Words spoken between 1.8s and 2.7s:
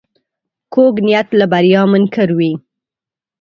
منکر وي